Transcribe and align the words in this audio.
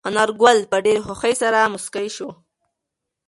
انارګل 0.07 0.57
په 0.71 0.77
ډېرې 0.85 1.01
خوښۍ 1.05 1.33
سره 1.41 1.59
موسکی 1.73 2.07
شو. 2.15 2.29